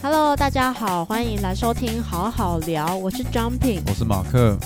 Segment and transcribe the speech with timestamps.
[0.00, 3.82] Hello，大家好，欢迎来收听好好聊，我是 Jumping。
[3.84, 4.56] 我是马克。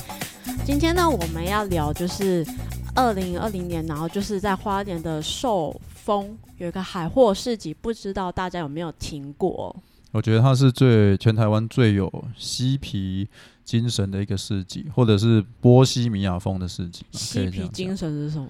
[0.65, 2.47] 今天呢，我们要聊就是
[2.95, 9.75] 二零二零年，然后就是在花莲的寿丰有一个海货市集，不知道大家有没有听过？
[10.11, 13.27] 我觉得它是最全台湾最有嬉皮
[13.65, 17.07] 精神的一个市集，或者是波西米亚风的市集。
[17.11, 18.49] 可嬉皮精神是什么？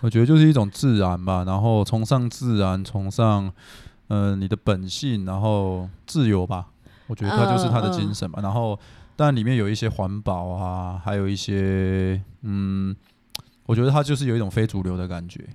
[0.00, 3.50] 我觉得就是一种自然吧，然后崇尚自然，崇尚
[4.08, 6.66] 呃你的本性，然后自由吧。
[7.06, 8.40] 我觉得它就是它的精神吧。
[8.42, 8.78] 然后，
[9.14, 12.96] 但里面有一些环保啊，还有一些嗯，
[13.66, 15.46] 我觉得它就是有一种非主流的感觉，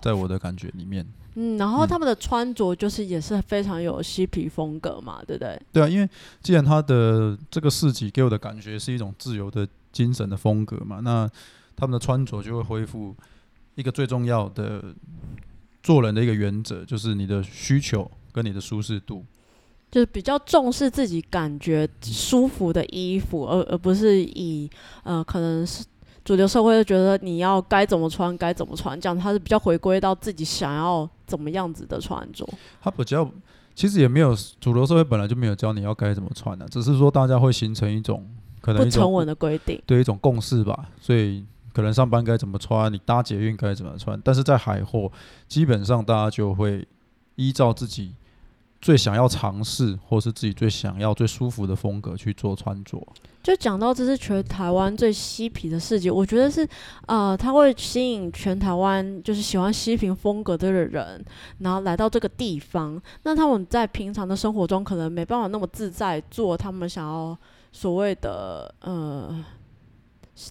[0.00, 1.06] 在我的感觉里面。
[1.36, 5.62] 嗯，然后嗯他们的穿着就是也是非常有嬉皮风格嘛，对不对？
[5.72, 6.08] 对啊，因为
[6.42, 11.30] 既然他的这个市集给我的感觉是一种自由的精神的风格嘛，那
[11.76, 13.14] 他们的穿着就会恢复
[13.76, 14.82] 一个最重要的
[15.86, 19.24] 做人的一个原则，就是你的需求跟你的舒适度。
[19.88, 24.68] 就是比较重视自己感觉舒服的衣服，而而不是以
[25.04, 25.84] 呃可能是
[26.24, 32.44] 主流社会就觉得你要该怎么穿该怎么穿，这样它是比较回归到自己想要怎么样子的穿着。
[32.82, 33.30] 它比较
[33.76, 38.28] 其实也没有主流社会本来就没有教你要该怎么穿的、啊只是说大家会形成一种
[38.60, 41.44] 可能不成文的规定，对一种共识吧，所以
[41.76, 45.12] 可能上班该怎么穿，你搭捷运该怎么穿，但是在海货，
[45.46, 46.88] 基本上大家就会
[47.34, 48.14] 依照自己
[48.80, 52.98] 最想要尝试，或是自己最想要、最舒服的风格去做穿着。
[53.42, 56.66] 就讲到这是全台湾最嬉皮的市集，我觉得是
[57.06, 61.22] 呃，它会吸引全台湾就是喜欢嬉皮风格的人，
[61.58, 62.98] 然后来到这个地方。
[63.24, 67.36] 那他们在平常的生活中可能没办法那么自在做他们想要
[67.70, 69.44] 所谓的呃。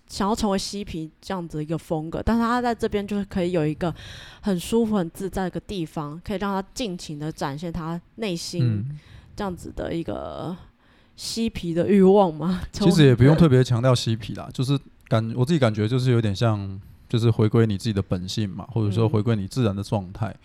[0.07, 3.93] 想要成为嬉皮这样子的一个风格，但是他在这边就是可以有一个
[4.41, 8.99] 很舒服、很自在的一个地方，可以让他尽情的展现他内心嗯，
[9.35, 10.57] 这样子的一个
[11.15, 12.61] 嬉皮的欲望嘛。
[12.71, 20.35] 其实也不用特别强调嬉皮啦，就是感我自己感觉就是有点像，就是回归你自己的本性嘛，或者说嗯回归你自然的状态。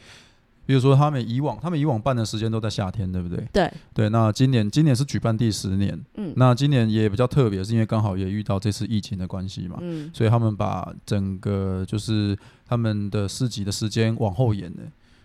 [0.71, 3.45] 比如说他们以往，他们以往办的时间都在夏天，对不对？
[3.53, 6.33] 对，对，那今年今年是举办第十年，嗯。
[6.37, 12.39] 那今年也比较特别，是因为刚好也遇到这次疫情的关系嘛，嗯，所以他们把整个就是
[12.69, 14.83] 他们的市集的时间往后延了。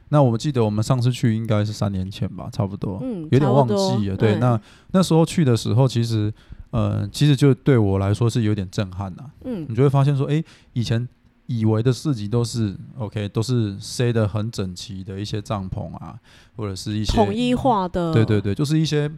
[0.09, 4.17] 那我们记得我们上次去应该是三年前吧，差不多，嗯有点忘记了。
[4.17, 4.39] 对，嗯。
[4.39, 4.62] 那
[4.94, 6.33] 那时候去的时候，其实
[6.72, 9.63] 呃，其实就对我来说是有点震撼呐、嗯。
[9.69, 11.07] 你就会发现说，诶，以前
[11.47, 16.19] 以为的市集都是 OK，都是塞的很整齐的一些帐篷啊，
[16.56, 19.09] 或者是一些统一化的，对对对，就是一些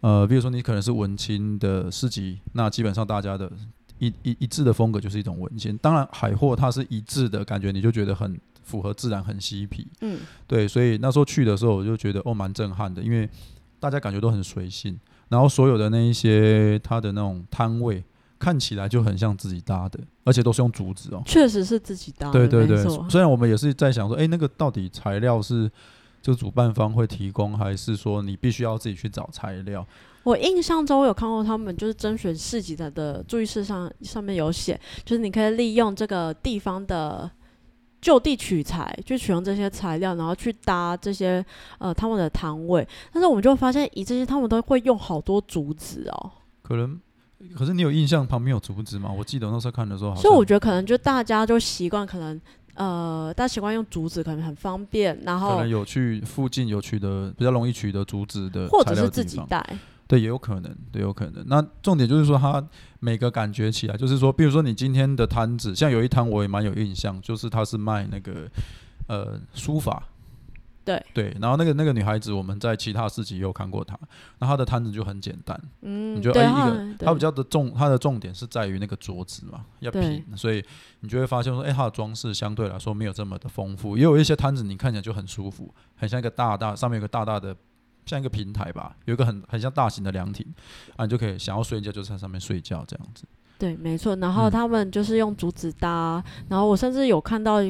[0.00, 3.50] 呃，比如说你可能是文青的市集，那基本上大家的
[3.98, 5.76] 一一一致的风格就是一种文青。
[5.78, 9.86] 当然海货它是一致的感觉，你就觉得很符合自然，很嬉皮。
[10.02, 13.28] 嗯对，所以那时候去的时候，我就觉得哦，蛮震撼的，因为
[13.78, 14.98] 大家感觉都很随性，
[15.28, 18.04] 然后所有的那一些它的那种摊位。
[18.40, 21.22] 看起来就很像自己搭的，而且都是用竹子哦。
[21.24, 25.70] 确实是自己搭的，对对对，虽然我们也是在想说，哎、那个到底材料是
[26.20, 29.86] 就主办方会提供，还是说你必须要自己去找材料？
[30.24, 37.30] 我印象中有看过他们就是甄选市集的的注意事项上面有写，就是你可以利用这个地方的。
[38.02, 41.44] 就地取材，去取用这些材料，然后去搭这些
[41.78, 42.88] 呃他们的摊位。
[43.12, 46.30] 但是我们就会发现，以这些他们都会用好多竹子哦，
[46.62, 46.98] 可能，
[47.56, 49.10] 可是你有印象旁边有竹子吗？
[49.10, 52.40] 我记得那时候看的时候好像，所以我觉得可能就大家就习惯，可能
[52.74, 59.64] 呃大家习惯用竹子，可能很方便，然后可能有去附近有取得比较容易取得竹子的材或者是自己带。
[60.06, 61.44] 对，也有可能，对，有可能。
[61.46, 62.62] 那重点就是说，它
[62.98, 68.48] 每个感觉起来，就是说，比如说你今天的摊子，像有一摊我也蛮有印象，就是它是卖那个
[69.06, 70.02] 呃书法。
[70.90, 73.98] 对对，然后那个那个女孩子，我们在其他市集也有看过她，
[74.38, 80.64] 那她的摊子就很简单，嗯，你就对哎一个她比较的重，她的重点是在于那个桌子嘛，要平，所以
[81.00, 87.54] 你就会发现说，哎、她的装饰相对来说没有这么的丰富，也有一些摊子你看起来就很舒服，很像一个大大上面有个大大的，
[88.06, 90.46] 像一个平台吧，有一个很很像大型的凉亭，
[90.96, 93.24] 啊，你就可以想要睡觉就在上面睡觉这样子。
[93.58, 94.16] 对，没错。
[94.16, 97.60] 然后嗯他们就是用竹子搭，然后我甚至有看到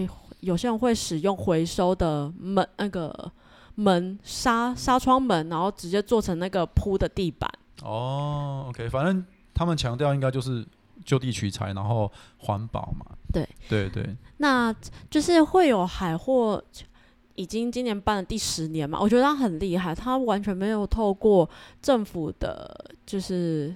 [0.41, 3.31] 有些人会使用回收的门那个
[3.75, 7.51] 门纱纱窗门，然后直接做成那个铺的地板。
[7.83, 10.67] 哦，OK，反正他们强调应该就是
[11.05, 13.07] 就地取材，然后环保嘛。
[13.33, 14.75] 对对对，那
[15.09, 16.63] 就是会有海货，
[17.37, 21.49] 已经今年办了第十年嘛，我觉得他很厉害，他完全没有透过
[21.81, 23.75] 政府的，就是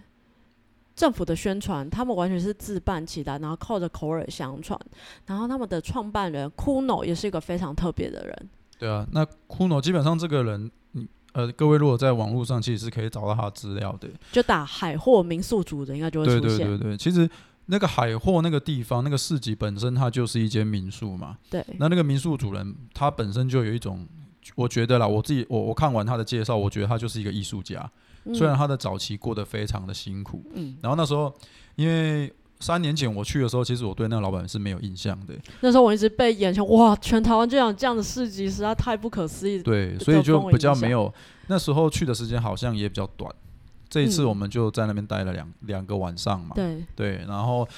[0.96, 4.78] 政府的宣传，他们完全是自办起来，然后靠着口耳相传。
[5.26, 8.48] 然后他们的创办人 Kuno 也是一个非常特别的人，
[8.78, 14.08] 对啊，那 Kuno 基本上这个人，嗯呃，各位如果在网络上其实是可以找到他的资料的。
[14.30, 16.58] 就打海货民宿主人应该就会对出现。
[16.58, 17.28] 对对对，其实
[17.66, 21.36] 那个海货那个地方那个市集本身它就是一间民宿嘛。
[21.50, 24.06] 对那那个民宿主人他本身就有一种，
[24.54, 27.90] 我觉得啦，我自己我我看完他的介绍，我觉得他就是一个艺术家。
[28.24, 31.32] 嗯虽然他的早期过得非常的辛苦，嗯，然后那时候
[31.76, 35.34] 因为三年前我去的时候，其实我对那个老板是没有印象的。
[35.60, 39.62] 那时候我一直被眼前哇，全台湾就有这样的市集，实在太不可思议。
[39.62, 41.12] 对，所以就比较没有
[41.48, 43.30] 那时候去的时间好像也比较短。
[43.90, 46.52] 这一次嗯我们就在那边待了两两个晚上嘛。
[46.54, 47.68] 对，对，然后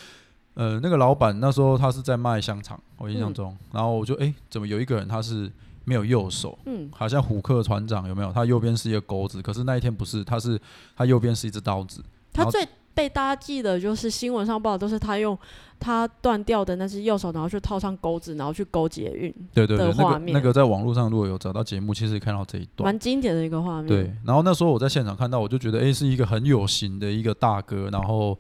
[0.55, 5.51] 呃，那个老板那时候他是在卖香肠，我印象嗯中，然后我就诶，怎么有一个人他是
[5.87, 8.33] 没有右手，嗯，好像虎克船长有没有？
[8.33, 10.61] 他右边是一个钩子，可是那一天不是，他是
[10.97, 12.03] 他右边是一只刀子。
[12.33, 15.38] 他最被大家记得就是新闻上报的都是他用
[15.79, 22.87] 他断掉的那只右手，然后去套上钩子，然后去勾捷运，对对对，那个那个在网络上如果有找到节目，其实看到这一段。
[22.87, 23.87] 蛮经典的一个画面。
[23.87, 28.37] 对，然后那时候我在现场看到，我就觉得，诶，是一个很有型的一个大哥，然后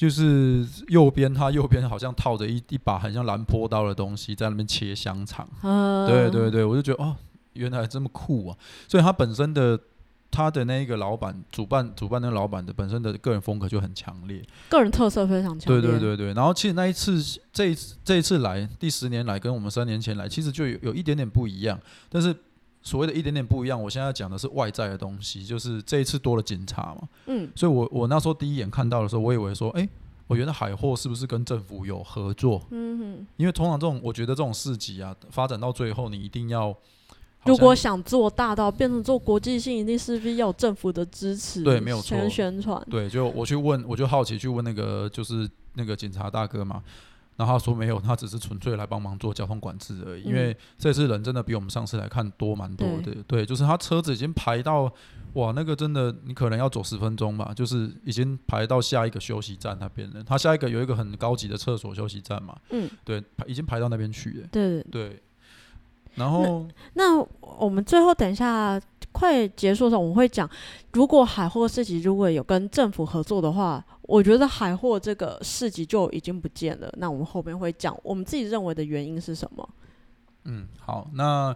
[0.00, 5.46] 就是右边他右边好像套着一一把很像蓝坡刀的东西，在那边切香肠。
[5.60, 7.14] 呃，对对对，我就觉得哦，
[7.52, 8.56] 原来这么酷啊！
[8.88, 9.78] 所以他本身的
[10.30, 14.42] 他的那一个老板主办主办那个老板的本身的个人风格就很强烈。
[14.70, 15.82] 个人特色非常强对。
[15.82, 17.22] 对对对，然后其实那一次
[17.52, 22.34] 这一次这一次来第十年来跟我们三年前来，其实就有有一点点不一样，但是。
[22.82, 29.86] 所谓的一点点不一样，我现在讲的是外在的东西，就是这一次多了警察嘛，嗯，所以我我那时候第一眼看到的时候，我以为说，哎、
[30.26, 32.62] 我觉得海货是不是跟政府有合作？
[32.70, 36.74] 嗯哼，因为通常这种，我觉得这种市集啊，发展到最后，你一定要，
[37.44, 42.16] 如果想做大到变成做国际性，一定势必要有政府的支持，对没有错。
[42.16, 42.82] 全宣传。
[42.90, 46.82] 对，就我去问，我就好奇去问那个就是那个警察大哥嘛，
[47.36, 50.22] 然后他说没有，他只是纯粹来帮忙做交通管制而已。
[50.24, 54.92] 因为这次人真的比我们上次来看多蛮多的，对，就是他车子已经排到，
[55.32, 60.22] 哇，那个真的你可能要走十分钟吧，就是已经排到下一个休息站那边了。
[60.22, 64.82] 他下一个有一个很高级的厕所休息站嘛，嗯，对，已经排到那边去了，对。
[64.90, 65.22] 对。
[66.16, 68.78] 然后那我们最后等一下
[69.12, 70.48] 快结束的时候，我们会讲，
[70.92, 76.92] 如果海货市集如果有跟政府合作的话，我觉得海货这个市集就已经不见了。
[76.96, 79.68] 那我们后边会讲我们自己认为的原因是什么。
[80.44, 81.54] 嗯，好，那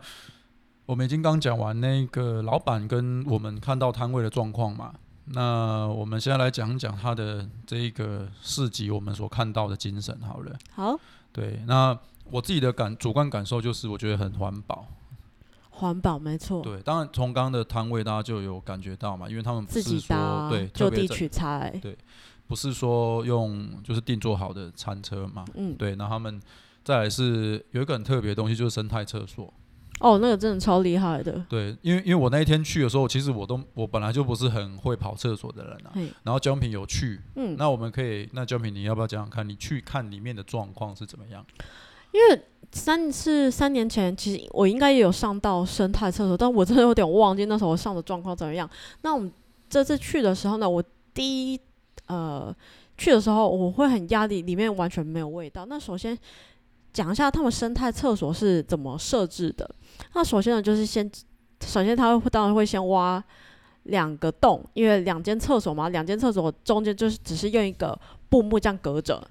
[0.87, 4.93] 我们已经刚讲完那个老板跟我们看到摊位的状况嘛，
[5.27, 10.55] 那我们现在来讲讲他的这一个市集我们所看到的精神好了。
[10.73, 10.99] 好，
[11.33, 11.99] 对，那
[12.31, 14.87] 我自己的感主观感受就是，我觉得很环保。
[15.75, 21.97] 环保没错，对，当然从刚刚的摊位大家就有感觉到嘛，因为他们不自己是说搭，对就地取材，对
[22.47, 26.41] 不是说用就是定做好的餐车嘛，嗯，对，那他们
[26.83, 29.53] 再来是有一个很特别的东西，就是生态厕所。
[30.01, 35.93] 哦，那个真的超厉害的，对，因为因为我那一天去的时候，其实我都我本来就不是很会跑厕所的人啊。
[35.95, 41.47] 嘿，然后江平有去，嗯，那我们可以，那江平你要不要讲讲看，你去看里面的状况是怎么样？
[42.11, 42.43] 因为
[42.75, 48.69] 三是三年前，其实我应该也有上到生态厕所，但我真的有点忘记那时候我上的状况怎么样。
[49.03, 49.33] 那我们
[49.71, 50.83] 这次去的时候呢，我
[51.15, 51.61] 第一
[52.09, 52.55] 呃
[52.99, 55.65] 去的时候，我会很压力，里面完全没有味道。
[55.67, 56.19] 那首先
[56.93, 59.69] 讲一下他们生态厕所是怎么设置的。
[60.15, 61.09] 那首先呢，就是先
[61.65, 63.23] 首先他会当然会先挖
[63.85, 67.97] 两个洞，因为两间厕所嘛，两间厕所中间就是只是用一个
[68.29, 69.25] 布幕这样隔着，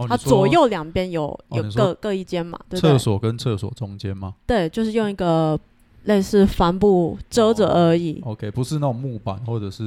[0.00, 2.98] 哦，它左右两边有有各各一间嘛，对厕？
[2.98, 5.58] 所跟厕所中间吗对，就是用一个
[6.04, 8.20] 类似帆布遮着而已。
[8.24, 9.84] ？OK，不是那种木板，或者是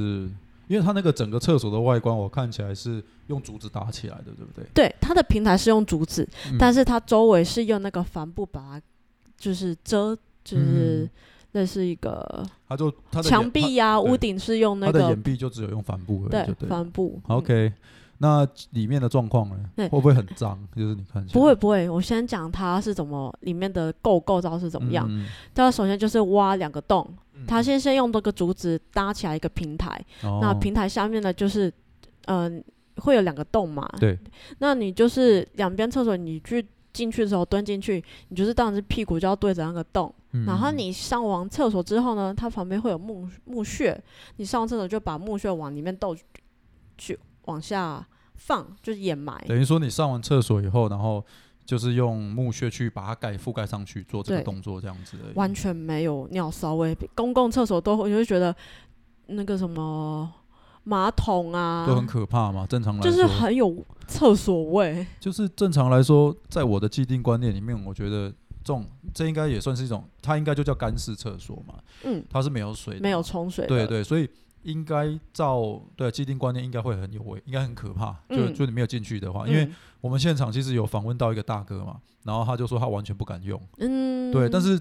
[0.68, 4.64] 因为它那个整个厕所的外观，我看起来是用竹子搭起来的，对不对？
[4.72, 8.82] 对，它的平台是用竹子，嗯但是它周围是用那个帆布把它
[9.36, 11.10] 就是遮，就是嗯
[11.52, 16.68] 类似一个它就它的墙壁呀、对屋顶是用那个它它的岩壁就只有用帆布而已，对对。
[16.68, 17.20] 帆布。
[17.28, 17.72] 嗯 OK，
[18.18, 19.56] 那里面的状况呢？
[19.76, 20.58] 会不会很脏？
[20.74, 25.06] 就是你看不会不会，我先讲它是怎么里面的构构造是怎么样。
[25.08, 30.38] 嗯它首先就是挖两个洞，嗯它先先用这个竹子搭起来一个平台，哦。
[30.40, 31.72] 那平台下面呢就是
[32.26, 32.64] 嗯、
[32.96, 34.18] 会有两个洞嘛，对，
[34.60, 40.14] 那你就是两边厕所，你去进去的时候蹲进去，你就是当然是屁股就要对着那个洞。
[40.32, 40.46] 嗯。
[40.46, 44.00] 然后你上完厕所之后呢，它旁边会有墓墓穴，
[44.36, 46.14] 你上完厕所就把墓穴往里面倒
[46.96, 49.44] 去往下放，就是掩埋。
[49.46, 51.24] 等于说你上完厕所以后，然后
[51.64, 55.16] 就是用木屑去把它盖覆盖上去，做这个动作这样子。
[55.34, 58.54] 完全没有尿骚味，公共厕所都会，你会觉得
[59.26, 60.30] 那个什么
[60.82, 62.66] 马桶啊，都很可怕嘛。
[62.66, 65.06] 正常来说，就是很有厕所味。
[65.18, 68.28] 就是正常来说，在我的既定观念里面，我觉得
[68.62, 68.84] 这种
[69.14, 74.28] 这应该也算是一种，它应该就叫干式厕所嘛，嗯，它是没有水的，没有冲水的，对对，所以
[74.64, 78.12] 应该照对既定观念应该会很有味，应该很可怕。
[78.28, 83.60] 就嗯就你没有进去的话，嗯，因为我们现场其实有访问到一个大哥嘛，然后他就说他完全不敢用。
[83.78, 84.80] 嗯，对，但是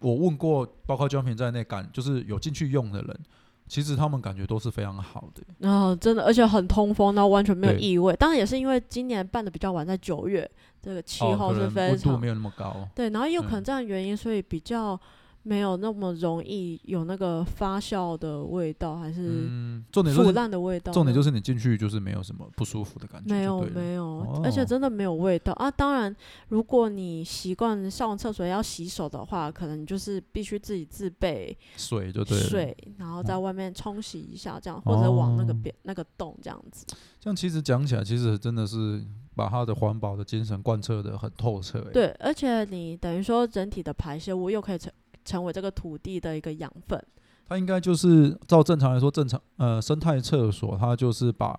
[0.00, 3.20] 我问过，包括江平在内敢就是有进去用的人，
[3.66, 5.42] 其实他们感觉都是非常好的。
[5.58, 8.14] 然后真的，而且很通风，然后完全没有异味。
[8.16, 10.48] 当然也是因为今年办的比较晚，在九月，
[10.82, 12.86] 这个气哦，候是非常温度没有那么高。
[12.94, 15.00] 对，然后也有可能嗯这样的原因，所以比较
[15.46, 20.94] 没有那么容易有那个发酵的味道，还是嗯，重点就是腐烂的味道呢。
[20.94, 25.70] 重点就是你进去就是没有什么不舒服的感觉，没有了没有，哦而且真的没有味道啊！
[25.70, 26.14] 当然，
[26.48, 32.44] 如果你习惯上完厕所要洗手的话，可能就是必须自己自备水就对了。
[32.44, 36.86] 水，然后在哦外面冲洗一下，这样或者往那个哦边那个洞这样子。
[37.20, 41.80] 这样其实讲起来，其实真的是把它的环保的精神贯彻的很透彻。
[41.80, 44.90] 欸，对，而且你等于说整体的排泄物又可以成
[45.24, 47.02] 成为这个土地的一个养分。
[47.46, 51.54] 它应该就是照正常来说，正常呃生态厕所，它就是把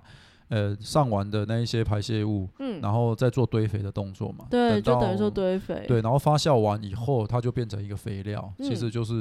[0.48, 4.48] 呃上完的那一些排泄物，嗯，然后再做堆肥的动作嘛。
[4.50, 5.86] 对，就到等于说堆肥。
[5.88, 9.14] 对，然后发酵完以后，它就变成一个肥料，其嗯实就是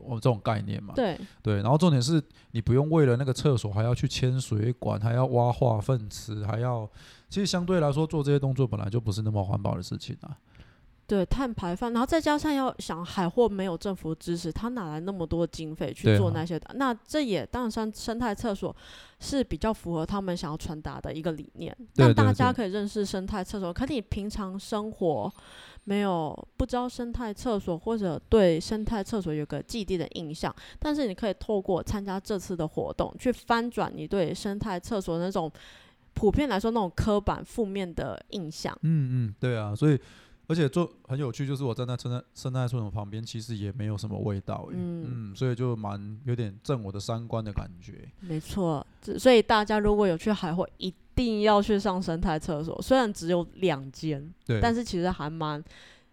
[0.00, 0.94] 我们这种概念嘛。
[0.94, 6.88] 对对，然后重点是你不用为了那个厕所还要去牵水管，还要挖化粪池，还要，
[7.28, 10.36] 其实相对来说做这些动作本来就不是那么环保的事情啊。
[11.12, 16.70] 对，碳排放，然后再加上要想海货没有政府支持，他哪来那么多经费去做那些的？
[16.76, 18.74] 那这也当然生生态厕所
[19.20, 23.70] 是比较符合他们想要传达的一个理念，对对让大家可以认识生态厕所。
[23.70, 25.30] 可你平常生活
[25.84, 35.52] 没有不知道生态厕所，或者对生态厕所有个既定的印象，但是你可以透过参加这次的活动，去翻转你对生态厕所那种
[36.14, 38.74] 普遍来说那种刻板负面的印象。
[38.80, 40.00] 嗯嗯，对啊，所以
[40.48, 48.08] 而且做很有趣，就是我站在生态生态厕所旁边，其实也没有什么味道、欸，嗯嗯所以就蛮有点震我的三观的感觉。
[48.20, 48.86] 没错，
[49.18, 52.80] 所以大家如果有去海货，一定要去上生态厕所。
[52.82, 55.62] 虽然只有两间，对，但是其实还蛮，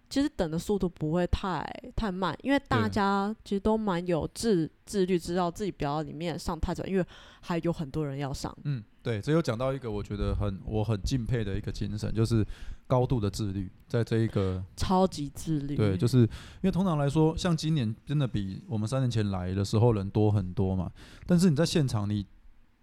[0.09, 7.05] 其实等的速度不会太太慢，因为大家其实都蛮有自自律，知道自己不要里面上太久，因为
[7.41, 8.55] 还有很多人要上。
[8.63, 12.45] 嗯，对，这又讲到一个我觉得很我很敬佩的一个精神，就是
[12.89, 16.27] 高度的自律，在这一个超级自律，对，就是因
[16.63, 20.91] 为通常来说，像今年真的比我们三年前来的时候人多很多嘛，
[21.27, 22.25] 但是你在现场你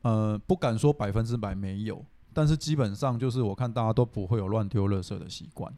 [0.02, 5.76] 呃不敢说百分之百没有，但是基本上就是我看大家都不会有乱丢垃圾的习惯，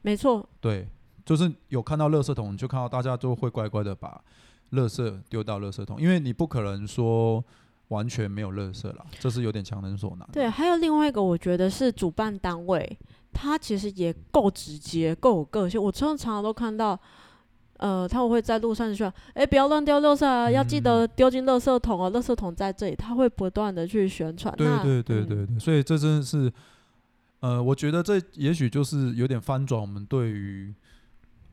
[0.00, 0.88] 没错，对，
[1.26, 4.18] 就是有看到垃圾桶，你就看到大家都会乖乖的把
[4.72, 7.44] 垃圾丢到垃圾桶，因为你不可能说
[7.88, 10.26] 完全没有垃圾啦，这是有点强人所难。
[10.32, 12.98] 对，还有另外一个，我觉得是主办单位，
[13.38, 15.82] 他其实也够直接，够有个性。
[15.82, 16.98] 我常常都看到，
[17.76, 24.54] 呃，他们会在路上说：“哎、不要乱丢垃圾啊，要记得丢进垃圾桶哦，垃圾桶在这里。”他会不断的去宣传。
[24.56, 26.50] 那对对对嗯对对，所以这真的是，
[27.40, 30.74] 呃，我觉得这也许就是有点翻转我们对于，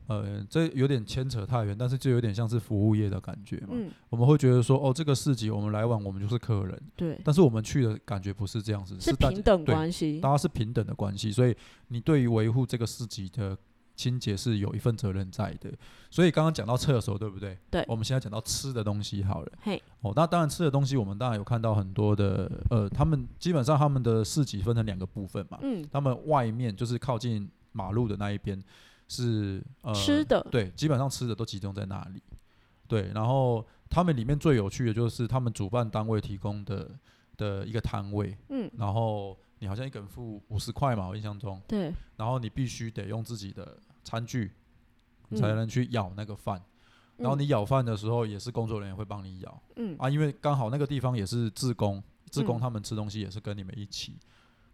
[0.06, 3.68] 呃，这有点牵扯太远，但是就有点像是服务业的感觉嘛。
[3.72, 10.30] 嗯，我们会觉得说，哦，这个市集我们来往，我们就是客人，对，但是我们去的感觉不是这样子，是平等对关系大。
[10.30, 11.56] 家是平等的关系，所以
[11.88, 13.56] 你对于维护这个市集的
[13.96, 15.72] 清洁是有一份责任在的。
[16.10, 17.56] 所以刚刚讲到厕所，对不对？
[17.70, 19.52] 对我们现在讲到吃的东西好了。
[19.62, 25.58] 嘿，哦，那当然吃的东西，我们当然有看到很多的，呃，他们基本上他们的市集分成两个部分嘛。
[25.62, 28.60] 嗯，他们外面就是靠近马路的那一边
[29.08, 30.40] 是呃吃的。
[30.50, 32.22] 对，基本上吃的都集中在那里。
[32.86, 36.90] 对，然后他们里面最有趣的就是他们主办单位提供的
[37.36, 44.52] 的一个摊位，嗯，然后你好像一个人付五十块嘛，我印象中，对，然后你必须得用自己的餐具，
[45.30, 46.62] 才嗯能去舀那个饭。
[47.16, 49.96] 然后嗯你舀饭的时候，也是工作人员会帮你舀嗯。
[49.98, 52.60] 啊，因为刚好那个地方也是自工，自工嗯。
[52.60, 54.18] 他们吃东西也是跟你们一起，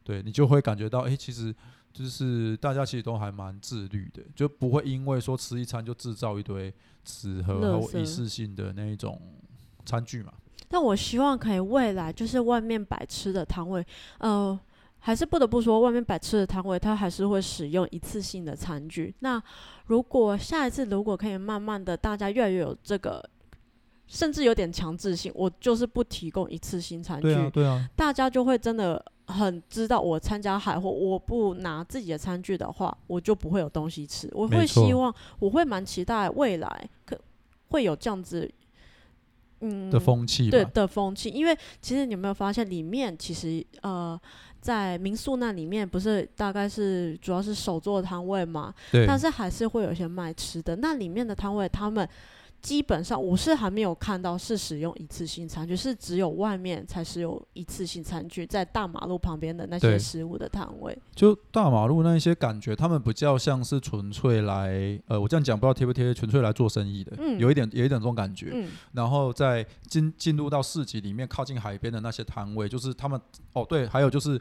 [0.02, 1.54] 对你就会感觉到，哎，其实
[1.92, 6.72] 就是大家其实都还蛮自律的，就不会因为说吃一餐就制造一堆
[7.04, 9.20] 纸盒垃圾和一次性的那一种
[9.84, 10.32] 餐具嘛。
[10.68, 13.84] 但我希望可以未来就是外面摆吃的摊位，
[14.18, 14.58] 呃，
[15.00, 19.12] 还是不得不说，外面摆吃的摊位，它还是会使用一次性的餐具。
[19.18, 19.42] 那
[19.86, 23.28] 如果下一次如果可以慢慢的，大家越来越有这个，
[24.10, 34.28] 甚至有点强制性，我就是不提供一次性餐具，对啊，对啊，大家就会真的很知道，我参加海货，我不拿自己的餐具的话，我就不会有东西吃。
[34.32, 37.16] 我会希望，我会蛮期待未来可
[37.68, 38.52] 会有这样子，
[39.60, 44.20] 嗯的风气对，的风气，因为其实你有没有发现，里面其实呃，
[44.60, 50.74] 在民宿那里面，不是大概是主要是手做摊位嘛，对，但是还是会有一些卖吃的。
[50.74, 52.08] 那里面的摊位，他们
[52.62, 60.96] 基本上我是还没有看到是使用一次性餐具，是只有外面才使用一次性餐具，在大马路旁边的那些食物的摊位。
[61.14, 68.50] 就大马路那一些感觉，他们比较像是纯粹来，呃，我这样讲不知道贴不贴，纯粹来做生意的，嗯有一点有一点这种感觉。
[68.52, 73.18] 嗯，然后在进进入到市集里面，靠近海边的那些摊位，就是他们
[73.54, 74.40] 哦对，还有就是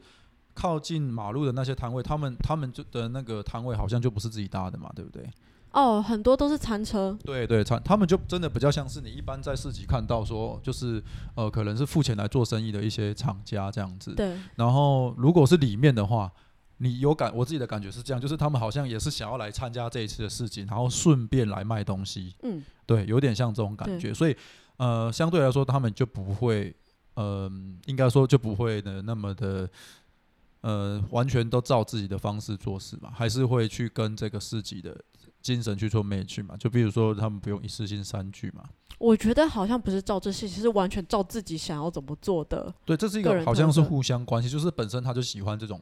[0.54, 5.24] 靠近马路的那些摊位，他们他们就的那个摊位好像就不是自己搭的嘛，对不对？
[5.72, 7.18] 哦，很多都是餐车。
[7.24, 11.04] 对对，餐他们就真的比较像是你一般在市集看到说，就是
[11.36, 14.14] 呃，可能是付钱来做生意的一些厂家这样子。
[14.16, 16.32] 对，然后如果是里面的话，
[16.78, 22.34] 你有感，我自己的感觉是这样，就是他们好像也是想要来参加这一次的市集，然后顺便来卖东西。
[22.44, 24.36] 嗯，对，有点像这种感觉，所以
[24.78, 26.74] 呃，相对来说，他们就不会，
[27.16, 27.52] 呃，
[27.86, 29.70] 应该说就不会的那么的，
[30.62, 34.98] 呃，完全都照自己的方式做事嘛，还是会去跟这个市集的
[35.42, 36.56] 精神去做 match 嘛。
[36.58, 38.64] 就比如说，他们不用一次性三句嘛，
[38.98, 42.74] 我觉得好像不是照这些，是完全照自己想要怎么做的。
[42.86, 45.82] 对，这是一个好像是互相关系，就是本身他就喜欢这种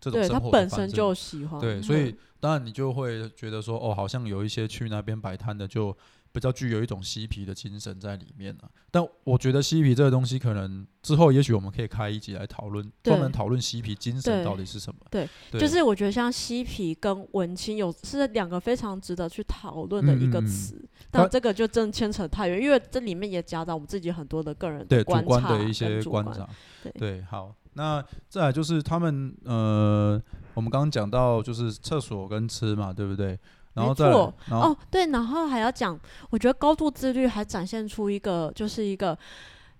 [0.00, 1.60] 这种生活本身就喜欢。
[1.60, 5.96] 对，嗯所以当然你就会觉得说，哦，好像有一些去那边摆摊的就
[6.36, 8.68] 比较具有一种嬉皮的精神在里面啊。
[8.90, 15.00] 但我觉得嬉皮这个东西，可能之后也许我们可以开一集来讨论，专门对讨论嬉皮精神到底是什么。
[15.10, 26.46] 对对，就是我觉得像嬉皮跟文青有是两个非常值得去讨论的一个嗯嗯嗯词，它但这个就真牵扯太远，因为这里面也夹杂我们自己很多的个人对主观察的一些观察。
[26.82, 33.38] 对对，好，那再来就是他们呃，我们刚刚讲到就是厕所跟吃嘛，对不对？
[33.76, 35.98] 然后没错，哦，对，然后还要讲，
[36.30, 39.16] 我觉得高度自律还展现出一个，就是一个，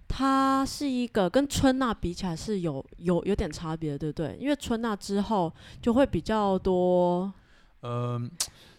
[0.06, 4.36] 它是一个跟春娜比起来是有有有点差别，对不对？
[4.38, 5.50] 因为春娜之后
[5.80, 7.32] 就会比较多，
[7.80, 8.30] 嗯，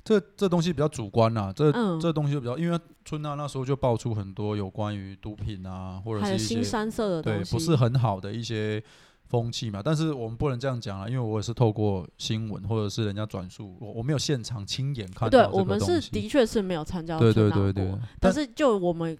[0.04, 8.84] 这这东西比较主观啦，这、嗯这东西就比较，因为春娜那时候就爆出很多有关于毒品啊，或者一些新三色的东西，对不是很好的一些
[9.27, 9.81] 风气嘛。
[9.83, 15.79] 但是我们不能这样讲啊，因为我也是透过新闻或者是人家转述，我我没有现场亲眼看到对我们。
[15.79, 17.85] 是的确是没有参加对对对对，
[18.20, 19.18] 但但是就我们。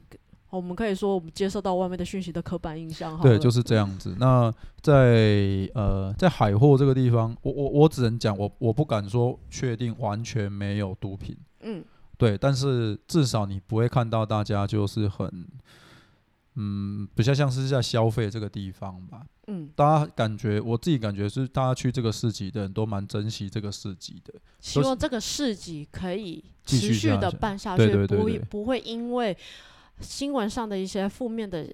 [0.50, 4.16] 我们可以说，我们接受到外面的讯息的刻板印象哈对，就是这样子。
[4.18, 11.84] 那在呃，在海货这个地方，我我我只能讲，我我不敢说确定完全没有毒品，嗯，
[12.18, 15.30] 对，但是至少你不会看到大家就是很，
[16.60, 19.24] 嗯，比较像是在消费这个地方吧。
[19.46, 24.34] 嗯，大家感觉，我自己感觉是，大家去这个市集的人都蛮珍惜这个市集的。
[24.60, 29.38] 希望这个市集可以持续的办下去，对对对不不会因为
[30.02, 31.66] 新闻上的一些负面的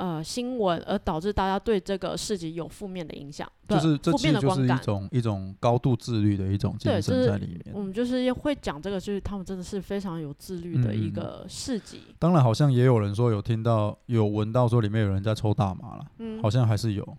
[0.00, 4.80] 呃新闻而导致大家对这个市集有负面的影响，就是这负其实就是一面的观感。
[4.82, 7.74] 种一种高度自律的一种精神在里面。
[7.74, 12.00] 我们就是会讲这个，就是他们真的是非常有自律的一个市集。
[12.18, 17.16] 当然，好像也有人说有听到有闻到说里面有人在抽大麻了，嗯，好像还是有。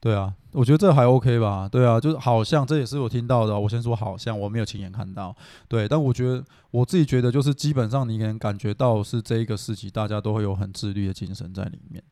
[0.00, 1.68] 对啊，我觉得这还 OK 吧。
[1.68, 3.60] 对啊，就是好像这也是我听到的。
[3.60, 5.36] 我先说好像，我没有亲眼看到。
[5.68, 12.02] 对，但我觉得我自己觉得，就是基本上你能感觉到是这一个时期，大家都会有很自律的精神在里面。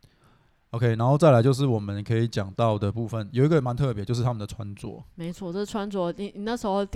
[0.72, 5.03] OK，然后再来就是我们可以讲到的部分，有一个蛮特别，就是他们的穿着。
[5.14, 6.87] 没错，这穿着你你那时候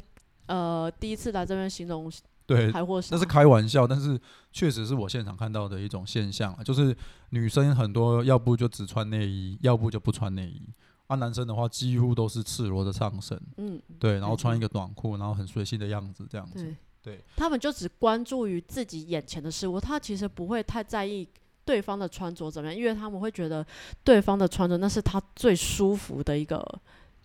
[0.45, 2.13] 呃第一次来这边形容
[2.55, 2.73] 对，
[3.11, 4.19] 那是开玩笑，但是
[4.53, 6.97] 确实是我现场看到的一种现象啊，就是
[7.31, 10.63] 女生很多要不就只穿内衣，要不就不穿内衣。
[11.09, 16.63] 啊，男生的话几乎都是赤裸的上身，嗯，对，然后穿一个短裤，然后很随性的样子，这样子。
[16.63, 21.29] 对对，他们就只关注于自己眼前的事物，他其实不会太在意
[21.65, 23.67] 对方的穿着怎么样，因为他们会觉得
[24.03, 26.65] 对方的穿着那是他最舒服的一个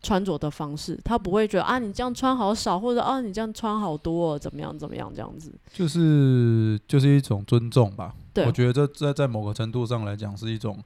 [0.01, 5.51] 穿着的方式，他不会觉得啊你这样穿好少，或者啊你这样穿好多、哦，怎么样怎么样这样子。
[5.73, 8.13] 就是就是一种尊重吧。
[8.33, 10.81] 对我觉得这在在某个程度上来讲是一种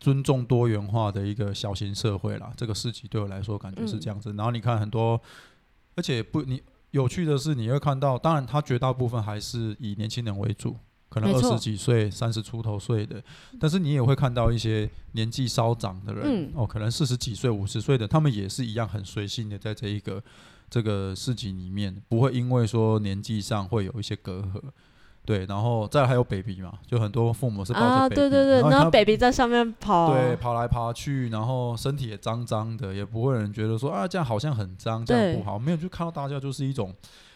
[0.00, 2.52] 尊重多元化的一个小型社会啦。
[2.56, 4.32] 这个事情对我来说感觉是这样子。
[4.32, 5.20] 然后你看很多，
[5.94, 10.76] 而且不你有趣的是，你会看到，当然它绝大部分还是以年轻人为主。
[11.08, 13.22] 可能二十几岁、三十出头岁的，
[13.58, 16.52] 但是你也会看到一些年纪稍长的人，嗯。
[16.54, 20.22] 哦，可能四十几岁、五十岁的，他们也是一样很随性的在这一个
[20.68, 24.60] 这个市集里面，不会因为说年纪上会有一些隔阂。
[25.24, 36.94] 对，然后再来还有 baby 嘛，就很多父母是抱着啊，baby，对对对，然后然后 baby 在上面跑，对跑来跑去，然后身体也脏脏的，也不会有人觉得说啊这样好像很脏，这样不好，没有就看到大家就是一种，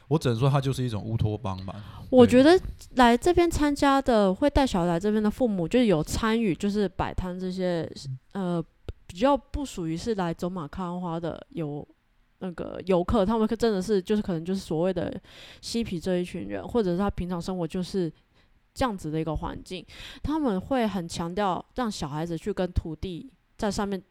[0.08, 1.74] 我只能说它就是一种乌托邦吧。
[2.10, 2.60] 我觉得
[2.96, 7.90] 来这边参加的会带小孩来这边的父母，就是有参与，就是摆摊这些
[8.32, 8.62] 呃
[9.06, 11.86] 比较不属于是来走马看花的游
[12.40, 15.18] 那个游客，他们可真的是就是可能就是所谓的
[15.60, 18.12] 嬉皮这一群人，或者是他平常生活就是
[18.74, 19.84] 这样子的一个环境，
[20.22, 24.02] 他们会很强调让小孩子去跟土地在上面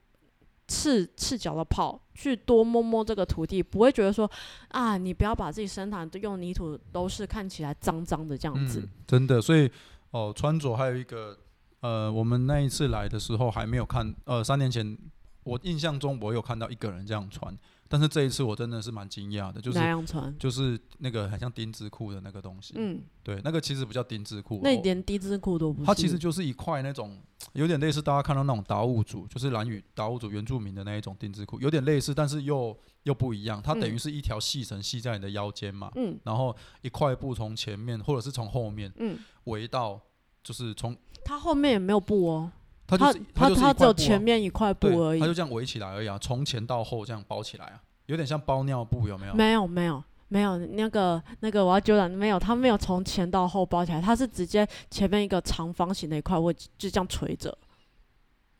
[0.71, 4.29] 赤赤脚的跑，去多摸摸这个土地，不会觉得说
[4.69, 8.88] 啊，你不要把自己身上都用泥土都是看起来脏脏的这样子。
[9.05, 9.69] 真的，所以
[10.12, 11.38] 哦，穿着还有一个
[11.81, 14.97] 呃，我们那一次来的时候还没有看，呃，三年前
[15.43, 17.56] 我印象中我有看到一个人这样穿，
[17.88, 25.86] 但是这一次我真的是蛮惊讶的，就是那样穿，就是那个很像丁字裤的那个东西，嗯，对，那个其实不叫丁字裤，那哦连丁字裤都不是。
[25.86, 27.19] 它其实就是一块那种
[27.54, 33.62] 有点类似大家看到那种达悟族，就是蓝屿达悟族原住民的那一种丁字裤，有点类似，但是又又不一样。
[33.62, 39.99] 它等于嗯是一条细绳系在你的腰间嘛，嗯然后一块布从前面或者是从后面嗯，围到，
[40.43, 42.51] 就是从它后面也没有布哦，
[42.97, 49.34] 它就是它就是一它只有前面一块布而已它，就这样围起来而已啊，从前到后这样包起来啊，有点像包尿布，有没有？
[49.34, 57.58] 没有没有没有那个那个我要纠正，没有，它没有从前到后包起来，它是直接前面一个长方形的一块位置就这样垂着。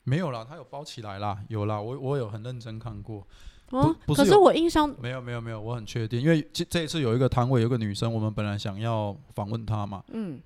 [0.04, 3.26] 没有啦，它有包起来啦，有啦，我我有很认真看过。
[3.70, 10.38] 哦，可是我印象没有没有没有，我很确定，因为这这一次有一个摊位，有一个女生，我们本来想要访问她嘛，嗯，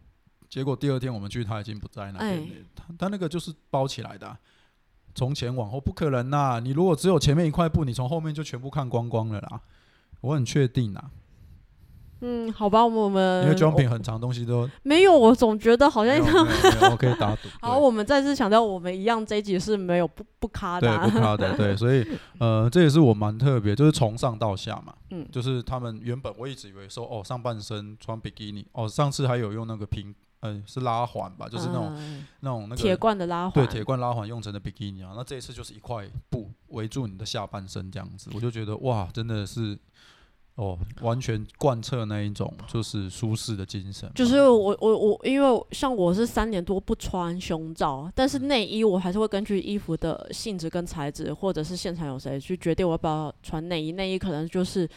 [0.56, 2.48] 结果第二天我们去，他已经不在那边了哎。
[2.74, 4.38] 她她那个就是包起来的啊、
[5.14, 9.60] 从前往后不可能呐、你如果只有前面一块布，你从后面就全部看光光了啦。
[10.22, 11.10] 我很确定啊，
[12.22, 16.18] 嗯，好吧，我们因为装品很长，东西都没有，我总觉得好像
[16.96, 17.50] 可以打赌。
[17.60, 22.02] 好，我们再次强调，我们一样这一集是没有不不卡的对，啊、不卡的，对， 所以
[22.38, 39.78] 呃，这也是我蛮特别，就是从上到下嘛，嗯就是他们原本我一直以为说，哦，上半身穿比基尼，哦，上次还有用那个平，呃，是拉环吧，就是那种、嗯那种那个铁罐的拉环，对铁罐拉环用成的比基尼啊，那这一次就是一块布围住你的下半身这样子，我就觉得哇，真的是
[40.56, 53.92] 哦，完全贯彻那一种就是舒适的精神，就是我我我，因为像我是三年多不穿胸罩，但是内衣我还是会根据衣服的性质跟材质，或者是现场有谁去决定我要不要穿内衣。
[53.92, 54.88] 内衣可能就是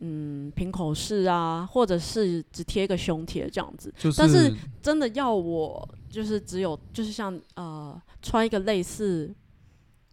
[0.00, 3.92] 嗯平口式啊，或者是只贴一个胸贴这样子。
[3.98, 9.34] 就是但是真的要我就是只有就是像呃穿一个类似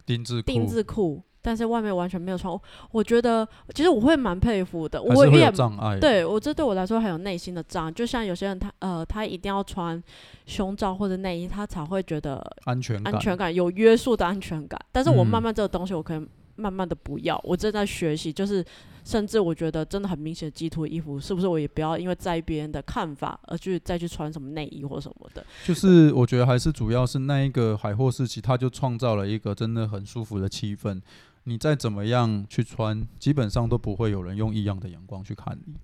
[0.06, 0.46] 丁字裤。
[0.46, 2.60] 丁字裤，但是外面完全没有穿，我
[2.92, 10.02] 我觉得其实我会蛮佩服的，会我也有障碍，对我这对我来说很有内心的障碍，就像有些人他呃他一定要穿
[10.48, 14.80] 胸罩或者内衣，他才会觉得安全感，安全感有约束的安全感。
[14.92, 15.28] 但是我嗯。
[15.28, 18.66] 慢慢这个东西，我可以慢慢的不要，我正在学习，就是
[19.04, 25.46] 甚至我觉得真的很明显的基图衣服，是不是我也不要因为在意别人的看法而去再去穿什么内衣或什么的。
[25.66, 31.02] 就是我觉得还是主要是那一个海货市集，它就创造了一个真的很舒服的气氛。
[31.44, 35.76] 你再怎么样去穿，基本上都不会有人用异样的眼光去看你。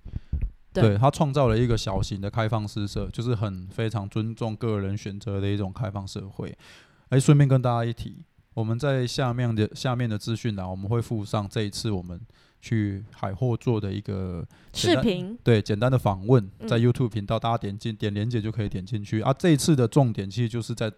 [0.74, 6.58] 对他，创造了一个小型的开放式社，就是很非常尊重个人选择的一种开放社会。
[7.10, 8.16] 哎，顺便跟大家一提，
[8.54, 12.20] 我们在下面的下面的资讯栏，我们会附上这一次我们
[12.62, 19.34] 去海货做的一个视频对，简单的访问在嗯 YouTube 频道，大家点进点连接就可以点进去啊。
[19.34, 20.92] 这一次的重点其实就是在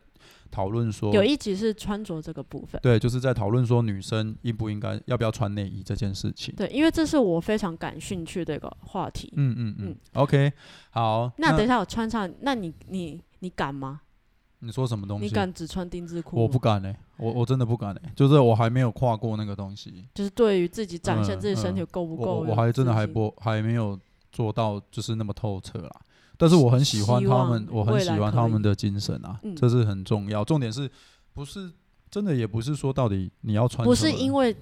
[0.51, 2.79] 讨论说，有一集是穿着这个部分。
[2.81, 6.53] 对，就是在讨论说女生应不应该要不要穿内衣这件事情。
[6.55, 9.31] 对，因为这是我非常感兴趣的一个话题。
[9.35, 10.51] 嗯嗯嗯嗯，OK，
[10.91, 11.31] 好。
[11.37, 14.01] 那等一下我穿上，那你你你敢吗？
[14.63, 15.25] 你说什么东西？
[15.25, 16.41] 你敢只穿丁字裤？
[16.41, 23.03] 我不敢哎、我我真的不敢哎、就是我还没有跨过那个东西，就是对于自己展现嗯自己身体嗯够不够、我还真的还。
[23.13, 23.99] 不还没有
[24.31, 25.91] 做到就是那么透彻啦。
[26.35, 30.43] 但是我很喜欢他们，我很喜欢他们的精神啊，嗯这是很重要。
[30.43, 30.89] 重点是
[31.31, 31.71] 不是
[32.09, 34.55] 真的也不是说到底你要穿不是因为哎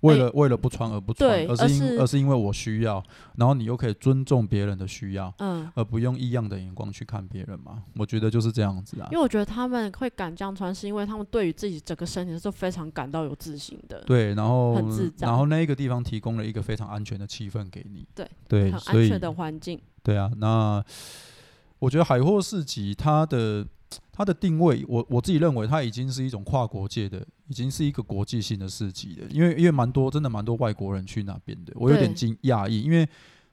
[0.00, 3.02] 为了为了不穿而不穿，而是因而是因为我需要，
[3.36, 7.82] 然后你又可以尊重别人的需要，嗯，而不用异样的眼光去看别人嘛。
[7.96, 9.16] 我觉得就是这样子啊因。
[9.16, 18.06] 为我觉得他们会敢这样穿，是因为他们对于自己整个身体是非常感到有自信的，对，然后很自在然后那一个地方提供了一个非常安全的气氛给你。
[18.14, 19.80] 对对，很安全的环境。
[20.02, 20.84] 对啊，那
[21.78, 23.66] 我觉得海货市集它的
[24.12, 29.26] 它的定位，我我自己认为它已经是一种跨国界的，已经是一个国际性的市集了。
[29.30, 33.06] 因为因为蛮多真的蛮多外国人去那边的，我有点惊讶异，因为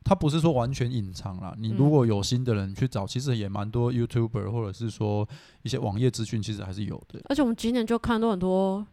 [0.04, 1.54] 它不是说完全隐藏啦。
[1.58, 5.28] 你如嗯果有新的人去找，其实也蛮多 YouTuber 或者是说
[5.62, 7.22] 一些网页资讯，其实还是有的。
[7.26, 8.86] 而且我们今年就看到很多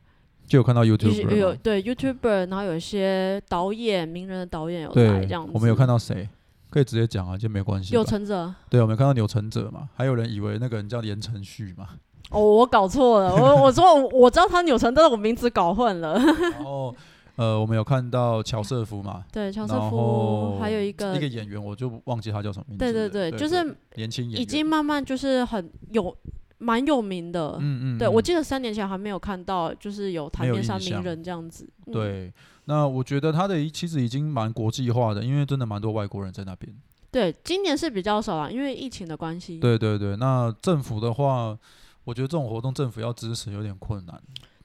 [0.46, 5.52] 就有看到 YouTuber 有对 YouTuber，然后有一些导演、名人的导演有来对这样子。
[5.54, 6.28] 我们有看到谁？
[6.70, 7.98] 可以直接讲啊，就没关系吧。
[7.98, 11.88] 有成者对，我们看到有成者嘛，还有人以为那个人叫言承旭嘛。
[12.30, 16.16] 哦，我搞错了，我 我说我知道他扭成，但是我名字搞混了。
[16.16, 16.94] 然后
[17.34, 22.92] 呃，我们有看到乔瑟夫嘛， 对，乔瑟夫还有一个一个演员，我就忘记他叫什么名字了。
[22.92, 26.16] 对对对，就是年轻演员，已经慢慢就是很有
[26.58, 27.56] 蛮有名的。
[27.58, 31.68] 嗯嗯，对，嗯我记得三年前还没有看到，就是有台面上名人这样子。
[31.86, 32.32] 嗯，对。
[32.70, 36.72] 那我觉得他的其实已经蛮国际化的，因为真的蛮多外国人在那边。
[37.10, 39.58] 对，今年是比较少啊，因为疫情的关系。
[39.58, 41.58] 对对对，那政府的话，
[42.04, 44.22] 我觉得这种活动政府要支持有点困难。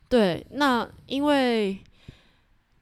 [0.07, 1.75] 对，那因为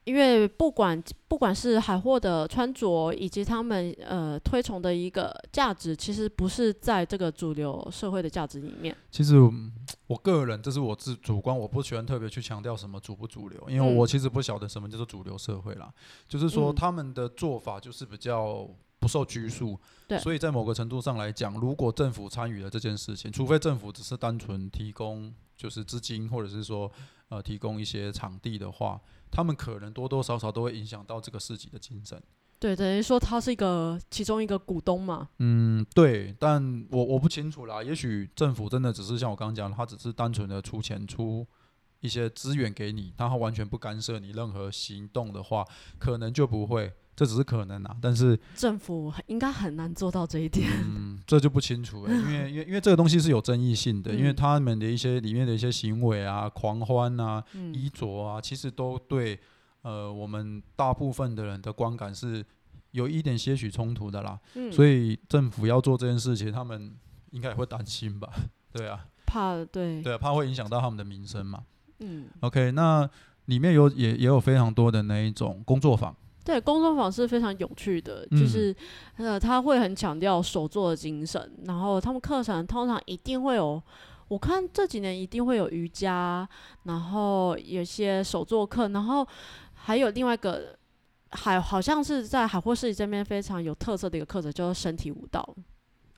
[0.03, 8.93] 因为不管不管是海货的穿着，以及他们呃推崇的一个价值，其实不是在这个主流社会的价值里面。
[9.09, 9.71] 其实嗯
[10.07, 15.93] 我个人，这是我自主观，我不喜欢特别去强调什么主不主流，因为嗯我其实不晓得什么叫做主流社会啦。
[16.27, 18.67] 就是说嗯他们的做法就是比较
[18.99, 26.91] 不受拘束，对所以在某个程度上来讲，如果政府参与了这件事情，除非政府只是单纯提供就是资金，或者是说
[27.29, 28.99] 呃提供一些场地的话，
[29.31, 32.21] 他们可能多多少少都会影响到这个市集的精神。
[32.63, 35.27] 对，等于说他是一个其中一个股东嘛。
[35.39, 37.83] 嗯，对，但我我不清楚啦。
[37.83, 41.45] 也许政府真的只是像我刚刚讲的，他只是单纯的出钱出
[41.99, 45.65] 一些资源给你，然后完全不干涉你任何行动的话，
[45.99, 46.93] 可能就不会。
[47.17, 50.67] 这只是可能啊，但是政府应该很难做到这一点。
[50.87, 59.37] 嗯，这就不清楚了，因为因为因为这个东西是有争议性的，因为嗯他们的一些里面的一些行为啊、狂欢啊、嗯，衣着啊，其实都对
[59.83, 62.43] 呃我们大部分的人的观感是
[62.91, 64.39] 有一点些许冲突的啦。
[64.55, 66.93] 嗯所以政府要做这件事情，他们
[67.31, 68.29] 应该也会担心吧？
[68.73, 71.63] 对啊，怕对，对啊，怕会影响到他们的名声嘛。
[71.99, 73.07] 嗯，OK，那
[73.45, 78.75] 里面有也也有非常多的那一种工作坊，对，工作坊是非常有趣的，嗯就是
[79.17, 83.81] 呃，他会很强调手作的精神，然后他们课程通常一定会有。
[84.29, 86.47] 我看这几年一定会有瑜伽，
[86.83, 89.27] 然后有些手作课，然后
[89.85, 90.77] 还有另外一个
[91.31, 95.55] 海，好像是在海货市集这边非常有特色的一个课程，叫做身体舞蹈。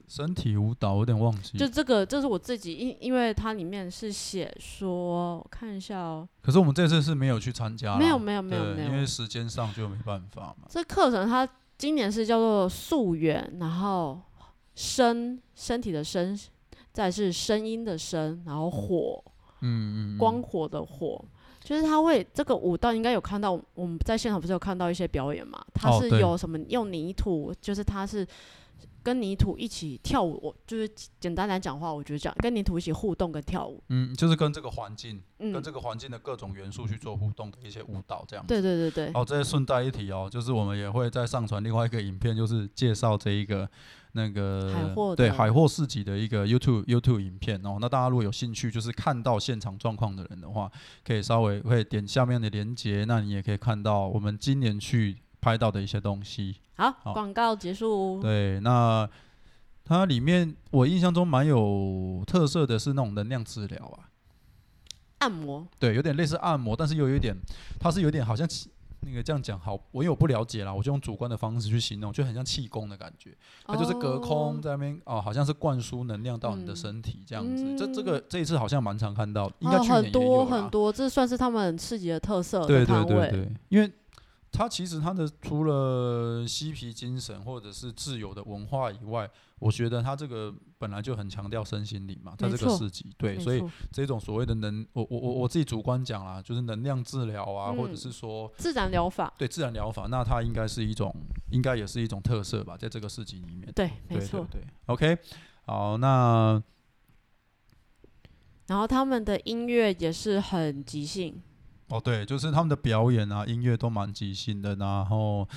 [0.08, 1.58] 身体舞蹈，我有点忘记。
[1.58, 10.68] 就这个，这是我自己，因因为它里面是写说，我看一下哦，可是我们这次是没有去参加啦，没有没有没有没有因为时间上就没办法嘛。
[10.70, 14.22] 这课程它今年是叫做溯源，然后
[14.76, 16.40] 身身体的身，
[16.94, 19.24] 再是声音的声，然后火
[19.62, 21.26] 嗯嗯，嗯光火的火，
[21.66, 25.60] 就是他会这个舞蹈应该有看到，我们在现场不是有看到一些表演嘛？
[25.74, 28.26] 他是有什么用泥土，就是他是。
[29.04, 38.48] 跟泥土一起跳舞，我就是简单来讲话，我觉得这样跟泥土一起互动跟跳舞，嗯，就是跟这个环境，嗯跟，这个环境的各种元素去做互动的一些舞蹈，这样子。
[38.48, 43.70] 对对对对，哦，这顺带一提哦，就是我们也会再上传另外一个影片，就是介绍这一个
[44.14, 47.78] 那个海货对海货市集的一个 YouTube YouTube 影片哦。
[47.80, 50.72] 那大家如果有兴趣，就是看到现场状况的人的话，
[51.06, 56.56] 可以稍微会点下面的连接，那你也可以看到我们今年去拍到的一些东西。
[56.76, 58.20] 好，广告结束。
[58.20, 59.08] 对，那
[59.84, 64.10] 它里面我印象中蛮有特色的是那种能量治疗啊，
[65.20, 67.36] 按摩，对，有点类似按摩，但是又有一点，
[67.80, 77.78] 它是有点好像气那个这样讲好，我因为我不了解啦，我就用主观的方式去形容，就很像气功的感觉，它就是隔空哦在那边哦，好像是灌输能量到你的嗯身体这样子。
[77.78, 83.06] 这这嗯个这一次好像蛮常看到，应该哦去年也很多很多，这算是他们很刺激的特色对对。
[83.06, 83.92] 对对，因为
[84.56, 101.14] 它其实它的除了嬉皮精神或者是自由的文化以外，我觉得它这个本来就很强调身心灵嘛，在这个没错市集对，所以这种所谓的能，我我我我自己主观讲啦，就是能量治疗啊，或者嗯是说自然疗法，对自然疗法，那它应该是一种，
[101.52, 103.72] 应该也是一种特色吧，在这个市集里面。
[103.74, 104.48] 对，没错。
[104.50, 105.18] 对，OK，
[105.66, 106.62] 好，那
[108.68, 111.42] 然后他们的音乐也是很即兴，
[111.88, 115.48] 哦对，就是他们的表演啊，音乐都蛮即兴的，然后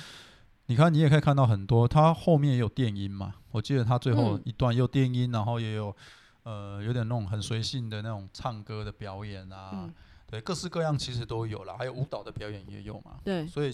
[0.67, 5.95] 你看你也可以看到很多，他后面也有电音嘛，我记得他最后嗯一段也有电音，然后也有
[6.43, 9.93] 呃有点那种很随性的那种唱歌的表演啊，嗯，
[10.27, 13.19] 对，各式各样其实都有啦，还有舞蹈的表演也有嘛。
[13.23, 13.71] 对，所以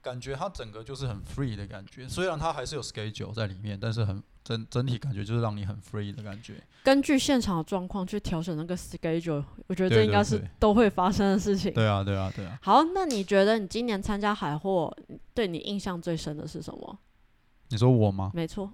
[0.00, 6.62] 感觉它整个就是很 free 的感觉，虽然它还是有 schedule 在里面，但是很整整体感觉就是让你很 free 的感觉。
[6.84, 11.72] 根据现场的状况去调整那个 schedule，我觉得这应该是都会发生的事情。
[11.74, 12.58] 对啊，对啊，对啊。
[12.62, 14.96] 好，那你觉得你今年参加海货，
[15.34, 16.98] 对你印象最深的是什么？
[17.70, 18.30] 你说我吗？
[18.32, 18.72] 没错，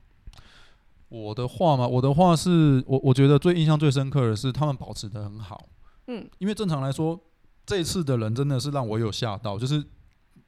[1.08, 5.66] 我的话嘛，我的话是我我觉得最印象最深刻的是他们保持的很好，
[6.06, 7.18] 嗯，因为正常来说，
[7.66, 9.82] 这次的人真的是让我有吓到，就是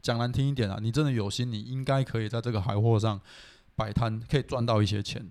[0.07, 3.21] 讲难听一点啊，你真的有心，你应该可以在这个海货上
[3.75, 5.29] 摆摊，可以赚到一些钱。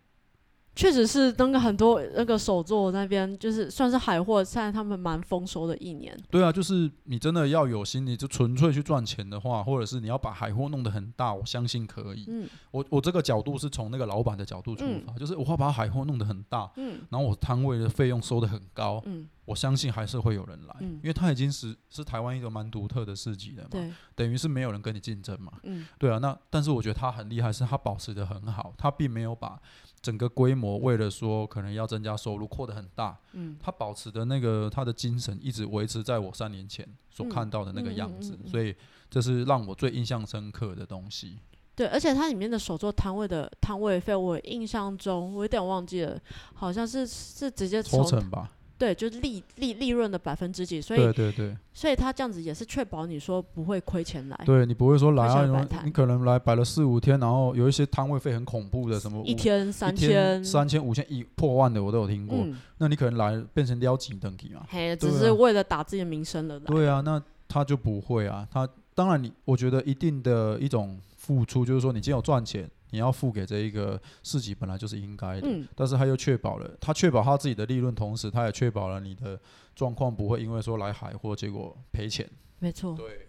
[0.75, 6.15] 确实是那个很多那个手作那边就是算是海货，现在他们蛮丰收的一年。
[6.29, 12.25] 对啊，就是你真的要有心，你就纯粹去赚钱的话，或者是你要把海货弄得很大，我相信可以。
[12.27, 12.47] 嗯。
[12.71, 16.99] 我我这个角度是从那个老板的角度出发，就是我要把海货弄得很大，嗯。
[17.09, 20.99] 然后我摊位的费用收得很高，嗯，我相信还是会有人来，嗯。
[21.01, 25.53] 因为它已经是是台湾一个蛮独特的市集了嘛，对，等于是没有人跟你竞争嘛。
[25.63, 25.88] 嗯。
[25.97, 29.57] 对啊，那但是我觉得他很厉害，是他保持的很好，他并没有把
[30.01, 33.58] 整个规模为了说可能要增加收入扩得很大，嗯。
[33.62, 38.75] 他保持的那个他的精神一直维持在我三年前所嗯看到的那个样子，嗯嗯嗯嗯所以
[39.10, 41.39] 这是让我最印象深刻的东西。
[41.75, 46.17] 对，而且它里面的手作摊位的摊位费，我印象中我有点忘记了，
[46.53, 62.38] 好像是是直接抽从成吧，对，就是利利利润的百分之几，所以对对对，所以他这样子也是确保你说不会亏钱来，对你不会说来啊，你你可能来摆了四五天，然后有一些摊位费很恐怖的，什么一五天三千，三千、五千、一破万的我都有听过。
[62.41, 64.65] 嗯，那你可能来变成撩几等级嘛？
[64.69, 68.45] 嘿，啊只是为了打自己的名声了来，对啊，那他就不会啊。
[68.51, 75.47] 他当然你，我觉得一定的一种付出，就是说你今天有赚钱，你要付给这一个市集本来就是应该的。
[75.49, 79.38] 嗯，但是他又确保了，他确保他自己的利润，同时他也确保了你的
[79.75, 82.25] 状况不会因为说来海货结果赔钱。
[82.60, 83.27] 没错，对，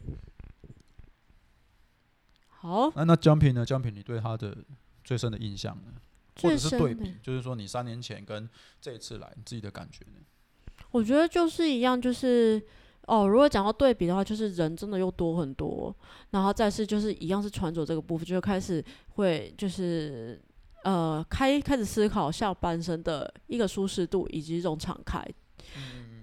[2.46, 3.66] 好，那那江平呢？
[3.66, 4.56] 江平，你对他的
[5.02, 5.94] 最深的印象呢？
[6.40, 8.48] 或者是对比，就是说你三年前跟
[8.80, 10.20] 这一次来，你自己的感觉呢？
[10.92, 12.62] 我觉得就是一样，就是
[13.06, 15.94] 哦，如果讲到对比的话，就是人真的又多很多，
[16.30, 20.40] 然后再是就是一样是穿着这个部分，就开始会就是
[20.82, 25.24] 呃开开始思考下半身的一个舒适度以及一种敞开。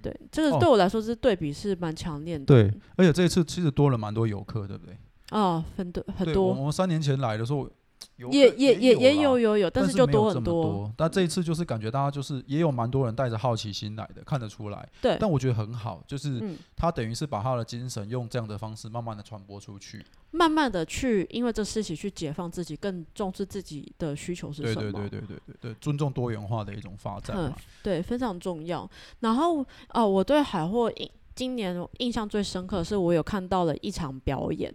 [0.01, 2.43] 对，这个哦对我来说是对比是蛮强烈的。
[2.43, 4.97] 对，而且这一次其实多了蛮多游客，对不对？
[5.29, 7.69] 啊，很多很对，我多，我们三年前来的时候，
[8.17, 10.63] 也也也也啦有有有，但是就多很多。
[10.63, 10.93] 多。
[10.97, 14.89] 但这一次就是感觉大家就是也有蛮多人带着好奇心来的，看得出来。
[15.01, 20.03] 对，但我觉得很好，就是嗯，他等于是把他的精神用这样的方式慢慢的传播出去。
[20.31, 24.91] 慢慢的去因为这事情去解放自己，更重视自己的需求是对什么。
[24.91, 27.57] 对对对对对对，尊重多元化的一种发展嗯嘛。
[27.83, 28.89] 对，非常重要。
[29.19, 34.73] 然后哦，我对海货印今年印象最深刻的是，我有看到了一场表演。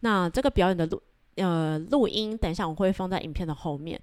[0.00, 1.02] 那这个表演的录
[1.36, 4.00] 呃录音，等一下我会放在影片的后面。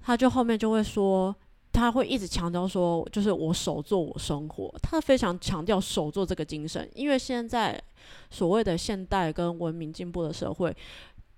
[0.00, 1.34] 他就后面就会说，
[1.72, 4.74] 他会一直强调说，就是我手做我生活。
[4.82, 7.80] 他非常强调手做这个精神，因为现在
[8.30, 10.76] 所谓的现代跟文明进步的社会。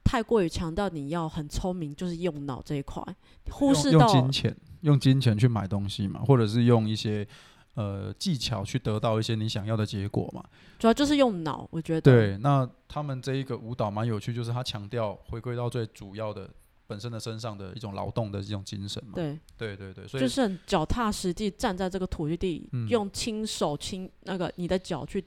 [0.06, 3.02] 太过于强调你要很聪明，就是用脑这一块，
[3.50, 7.26] 忽视到金钱，用金钱去买东西嘛，或者是用一些
[7.74, 10.42] 呃技巧去得到一些你想要的结果嘛。
[10.78, 11.66] 主要就是用脑。
[11.70, 16.48] 我觉得对，那他们这一个舞蹈蛮有趣，就是他强调回归到最主要的
[16.86, 19.12] 本身的身上的一种劳动的这种精神嘛。
[19.14, 25.24] 对，对对对，所以就是很脚踏实地站在这个土地，嗯用亲手亲那个你的脚去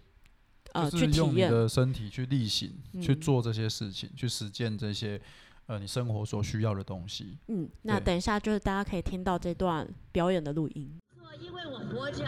[0.74, 5.20] 呃去体验，的身体去力行，去嗯做这些事情，去实践这些
[5.66, 7.38] 呃你生活所需要的东西。
[7.48, 10.98] 嗯，那等一下就是大家可以听到这段表演的录音。
[11.39, 12.23] 因为我活着，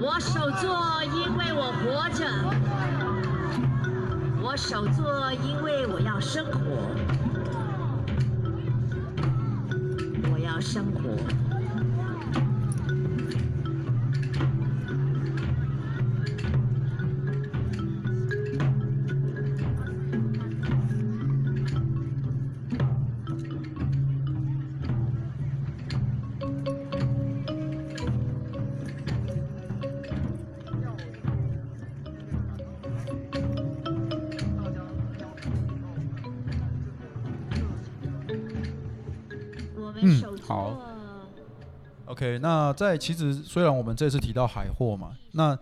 [0.00, 2.24] 我手做，因为我活着，
[4.42, 6.58] 我手做，因为我要生活，
[10.32, 11.47] 我要生活。
[40.48, 40.80] 好。
[42.06, 45.56] OK，那在其实虽然我们这次提到海货嘛，那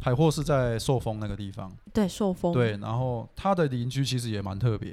[0.00, 4.90] 海货是在寿丰那个地方，对，受风，对，然后他的邻居其实也蛮特别。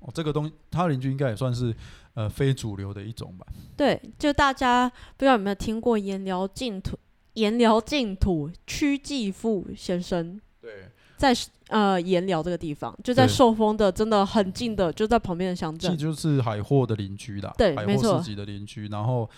[0.00, 1.72] 哦，这个东他的邻居应该也算是
[2.14, 3.46] 呃非主流的一种吧。
[3.76, 6.98] 对，就大家不知道有没有听过颜辽净土
[7.34, 10.40] 颜辽净土屈继富先生。
[10.60, 11.34] 对，在
[11.66, 15.90] 呃盐寮这个地方，就在对寿丰的真的很近的，就在旁边的乡镇。
[15.90, 18.86] 这就是海货的邻居啦，对没错货市集的邻居。
[18.86, 19.28] 然后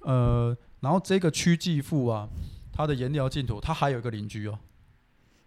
[0.00, 2.28] 呃，然后这个区继父啊，
[2.70, 4.58] 他的颜辽净土，他还有一个邻居哦，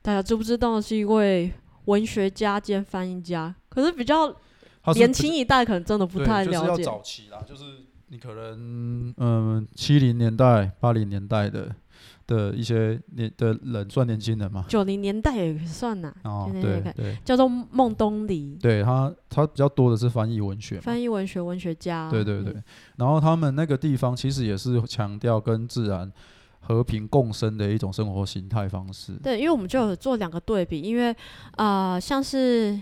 [0.02, 1.54] 大家知不知道是一位
[1.86, 3.56] 文学家兼翻译家？
[3.70, 4.36] 可是比较
[4.96, 6.84] 年轻一代可能真的不对就是要太了解。
[6.84, 7.64] 早期啦，就是
[8.08, 11.76] 你可能嗯七零年代、八零年代的
[12.28, 14.66] 的一些年的人，算年轻人嘛。
[14.68, 20.80] 九零年代也算呐，哦，对对叫做孟东篱，对，他他比较多的是翻译文学。
[20.80, 22.10] 翻译文学文学家。
[22.12, 22.64] 对对对嗯，，
[22.98, 26.12] 然后他们那个地方其实也是强调跟自然
[26.60, 29.14] 和平共生的一种生活形态方式。
[29.24, 31.16] 对，因为我们就有做两个对比，因为
[31.56, 32.78] 呃，像是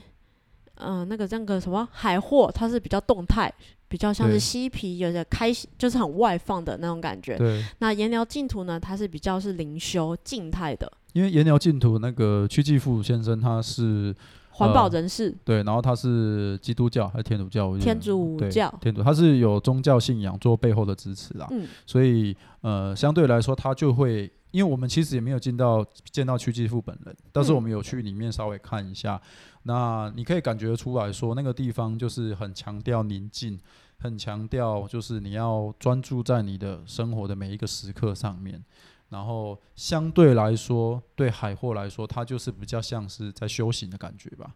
[0.76, 3.54] 呃那个那个什么海货，它是比较动态，
[3.96, 7.38] 比较像是嬉皮，有点开心，就是很外放的那种感觉。
[7.38, 14.14] 对，那颜料净土呢，它是比较是灵修静态的因为颜料净土那个屈继富先生他是
[14.50, 17.78] 环保呃人士，对，然后他是基督教还是天主教？
[17.78, 21.48] 天主教天主，他是有宗教信仰做背后的支持啦。
[21.52, 29.22] 嗯，所以呃，相对来说，他就会，因为我们其实也没有见到见到屈继富本人，但是嗯我们有去里面稍微看一下，
[29.64, 33.58] 那你可以感觉出来说，那个地方就是很强调宁静，
[34.00, 38.64] 很强调就是你要专注在你的生活的每一个时刻上面。
[39.10, 44.52] 然后相对来说，对海货来说，它就是比较像是在修行的感觉吧，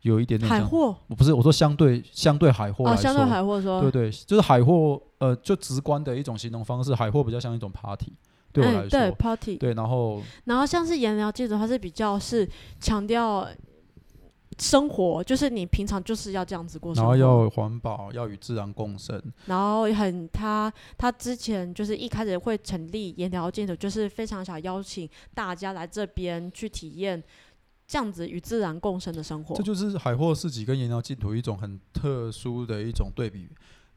[0.00, 0.60] 有一点点像。
[0.60, 0.96] 海货？
[1.06, 8.14] 我不是我说相对相对海货来啊，说，相对海货说，对对，就是海货，呃，就直观的一种形容方式，海货比较像一种 party，
[8.50, 12.48] 对我来说，嗯对 party，对然后然后像是颜料记者，它是比较是
[12.80, 13.46] 强调
[14.58, 27.22] 生活，就是你平常就是要这样子过生活，然后要环保，要与自然共生，然后很他他之前就是一开始会成立颜料镜头，就是非常想邀请大家来这边去体验
[27.86, 29.62] 这样子与自然共生的生活这。
[29.62, 33.48] 就是海货市集跟颜料净土一种很特殊的一种对比。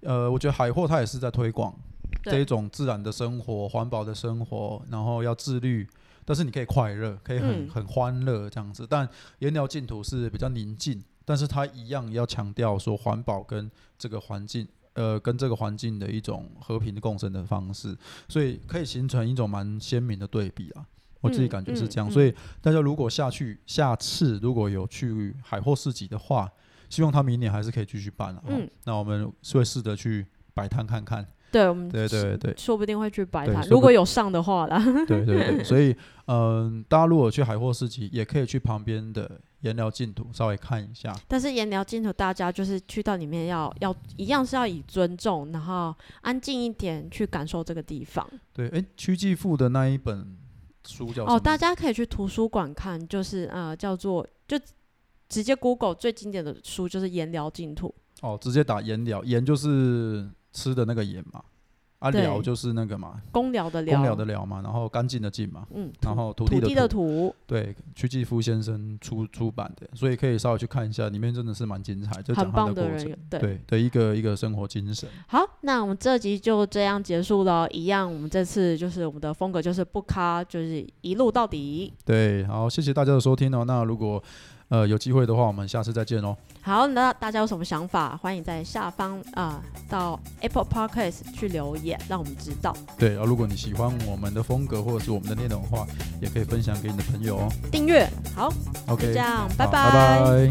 [0.01, 1.74] 呃，我觉得海货它也是在推广
[2.24, 5.86] 这一种自然的生活、环保的生活，然后要自律，
[6.30, 8.86] 但是你可以快乐，可以很、嗯很欢乐这样子。
[8.88, 9.10] 但
[9.40, 14.68] 颜料净土是比较宁静，但是它一样要强调说环保跟这个环境。
[14.94, 20.86] 呃，跟这个环境的一种和平共生的方式，所以可以形成一种蛮鲜明的对比啊。
[21.22, 26.52] 我自己嗯感觉是这样，嗯所以大家如果下去下次如果有去海货市集的话，
[26.90, 28.46] 希望他明年还是可以继续办了、啊。
[28.48, 31.26] 嗯那我们会试着去摆摊看看。
[31.52, 34.84] 对，我们对对对说不定会去摆摊，如果有上的话啦。
[35.08, 35.95] 对对对，所以
[36.28, 41.12] 嗯、大家如果去海货市集，也可以去旁边的颜料净土稍微看一下。
[41.28, 48.28] 但是颜料净土，大家就是去到里面要要一样是要以尊重，然后安静一点去感受这个地方。
[48.54, 50.38] 对，哎，屈继富的那一本
[50.86, 54.56] 书叫哦，大家可以去图书馆看，就是呃叫做就
[55.28, 57.93] 直接 Google 最经典的书就是颜料净土。
[58.22, 61.41] 哦，直接打颜料，颜就是吃的那个盐嘛，
[62.00, 73.39] 啊寮就是那个嘛，公寮的公疗，疗的疗嘛，然后干净的净嘛，嗯，然后土土地的地的土，对，屈继夫先生出出版的，所以可以稍微去看一下，里面真的是蛮精彩，就很讲他棒的过程，，对。
[73.39, 75.10] 对的一个一个生活精神。
[75.28, 77.70] 好，那我们这集就这样结束了。
[77.70, 81.93] 一样，我们这次就是我们的风格就是不卡，就是一路到底。
[82.06, 83.66] 对，好，谢谢大家的收听哦。
[83.66, 84.24] 那如果
[84.70, 86.36] 呃有机会的话，我们下次再见哦。
[86.61, 92.76] 好，那大家有什么想法，欢迎在下方啊、到 Apple Podcast 去留言，让我们知道。
[92.97, 95.88] 对，然后如果你喜欢我们的风格或者是我们的内容的话，
[96.22, 97.51] 也可以分享给你的朋友哦。
[97.72, 98.49] 订阅，好，
[98.88, 100.49] 就 OK，这样，拜拜拜拜